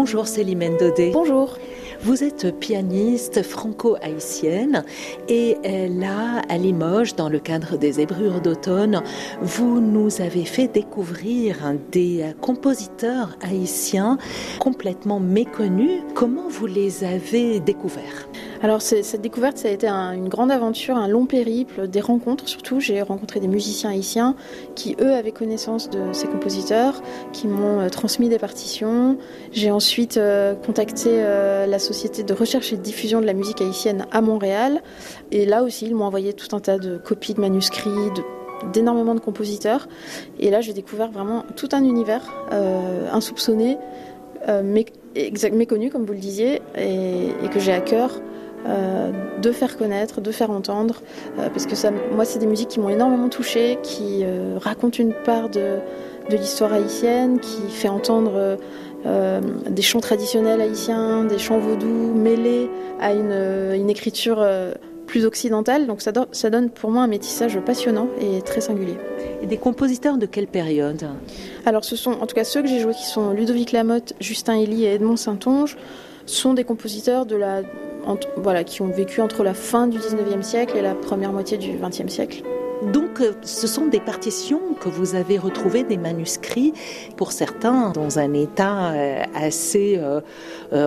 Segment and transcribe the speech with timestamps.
[0.00, 1.10] Bonjour Célimène Dodé.
[1.12, 1.58] Bonjour.
[2.02, 4.84] Vous êtes pianiste franco-haïtienne
[5.28, 5.56] et
[5.88, 9.02] là, à Limoges, dans le cadre des Zébrures d'automne,
[9.42, 14.18] vous nous avez fait découvrir des compositeurs haïtiens
[14.60, 16.02] complètement méconnus.
[16.14, 18.28] Comment vous les avez découverts?
[18.60, 22.80] Alors cette découverte, ça a été une grande aventure, un long périple, des rencontres surtout.
[22.80, 24.34] J'ai rencontré des musiciens haïtiens
[24.74, 27.00] qui, eux, avaient connaissance de ces compositeurs,
[27.32, 29.16] qui m'ont euh, transmis des partitions.
[29.52, 33.60] J'ai ensuite euh, contacté euh, la société de recherche et de diffusion de la musique
[33.60, 34.82] haïtienne à Montréal.
[35.30, 37.90] Et là aussi, ils m'ont envoyé tout un tas de copies de manuscrits,
[38.72, 39.86] d'énormément de compositeurs.
[40.40, 42.22] Et là, j'ai découvert vraiment tout un univers
[43.12, 43.78] insoupçonné,
[45.52, 48.20] méconnu, comme vous le disiez, et que j'ai à cœur
[48.66, 51.02] euh, de faire connaître, de faire entendre,
[51.38, 54.98] euh, parce que ça, moi, c'est des musiques qui m'ont énormément touchée, qui euh, racontent
[54.98, 55.78] une part de,
[56.28, 58.58] l'histoire haïtienne, qui fait entendre
[59.70, 62.68] des chants traditionnels haïtiens, des chants vaudous mêlés
[63.00, 64.46] à une, écriture
[65.06, 65.86] plus occidentale.
[65.86, 68.98] Donc ça, ça, donne pour moi un métissage passionnant et très singulier.
[69.40, 71.08] Et des compositeurs de quelle période?
[71.64, 74.60] Alors ce sont en tout cas ceux que j'ai joués qui sont Ludovic Lamotte, Justin
[74.60, 75.78] Elie et Edmond Saint-Onge
[76.26, 77.62] sont des compositeurs de la
[78.36, 81.72] voilà, qui ont vécu entre la fin du 19e siècle et la première moitié du
[81.72, 82.42] 20e siècle.
[82.82, 86.72] Donc, euh, ce sont des partitions que vous avez retrouvées, des manuscrits,
[87.16, 90.20] pour certains dans un état euh, assez euh,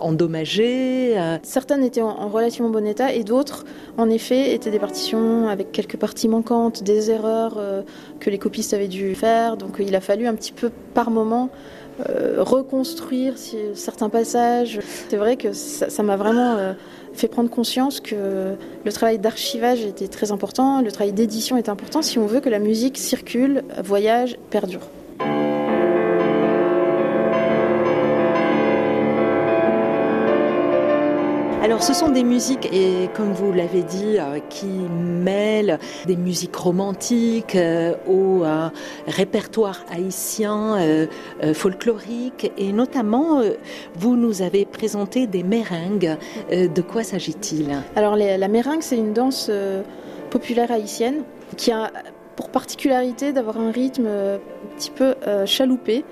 [0.00, 1.16] endommagé.
[1.42, 3.64] Certaines étaient en, relativement bon état et d'autres,
[3.98, 7.58] en effet, étaient des partitions avec quelques parties manquantes, des erreurs
[8.20, 9.56] que les copistes avaient dû faire.
[9.56, 11.50] Donc, il a fallu un petit peu par moment
[12.38, 13.34] reconstruire
[13.74, 14.80] certains passages.
[15.08, 16.74] C'est vrai que ça m'a vraiment
[17.16, 22.02] fait prendre conscience que le travail d'archivage était très important, le travail d'édition est important
[22.02, 24.88] si on veut que la musique circule, voyage, perdure.
[31.66, 36.54] Alors ce sont des musiques, et comme vous l'avez dit, euh, qui mêlent des musiques
[36.54, 38.68] romantiques euh, au euh,
[39.08, 40.76] répertoire haïtien
[41.54, 43.42] folklorique, et notamment
[43.96, 46.16] vous nous avez présenté des meringues.
[46.52, 47.82] de quoi s'agit-il?
[47.96, 49.50] Alors la meringue, c'est une danse
[50.30, 51.24] populaire haïtienne
[51.56, 51.90] qui a
[52.36, 54.38] pour particularité d'avoir un rythme un
[54.76, 55.14] petit peu
[55.46, 56.04] chaloupé.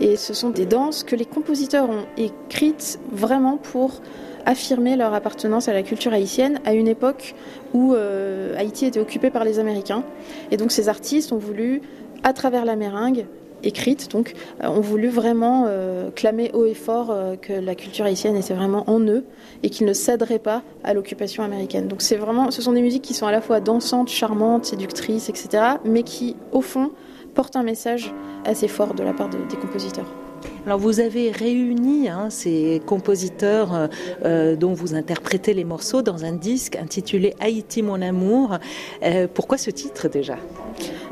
[0.00, 4.00] Et ce sont des danses que les compositeurs ont écrites vraiment pour
[4.46, 7.34] affirmer leur appartenance à la culture haïtienne à une époque
[7.74, 10.04] où euh, Haïti était occupé par les Américains.
[10.52, 11.82] Et donc ces artistes ont voulu,
[12.22, 13.26] à travers la meringue,
[13.66, 18.36] écrite, donc, euh, ont voulu vraiment euh, clamer haut et fort que la culture haïtienne
[18.36, 19.24] était vraiment en eux
[19.62, 21.88] et qu'ils ne céderaient pas à l'occupation américaine.
[21.88, 25.28] Donc c'est vraiment, ce sont des musiques qui sont à la fois dansantes, charmantes, séductrices,
[25.28, 25.48] etc.,
[25.84, 26.90] mais qui, au fond,
[27.34, 30.25] portent un message assez fort de la part des compositeurs.
[30.66, 33.86] Alors vous avez réuni hein, ces compositeurs euh,
[34.24, 38.58] euh, dont vous interprétez les morceaux dans un disque intitulé Haïti mon amour.
[39.04, 40.38] Euh, pourquoi ce titre déjà?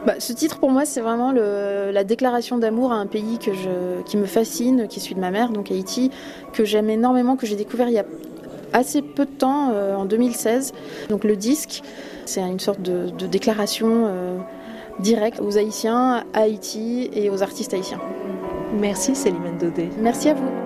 [0.07, 4.27] Bah, ce titre pour moi c'est vraiment la déclaration d'amour à un pays qui me
[4.27, 6.11] fascine, qui est celui de ma mère, donc Haïti,
[6.53, 8.05] que j'aime énormément, que j'ai découvert il y a
[8.73, 10.73] assez peu de temps, en 2016.
[11.09, 11.83] Donc le disque,
[12.27, 14.11] c'est une sorte de déclaration
[14.99, 18.01] directe aux Haïtiens, à Haïti et aux artistes haïtiens.
[18.75, 19.89] Merci Célimène Dodé.
[20.01, 20.64] Merci à vous.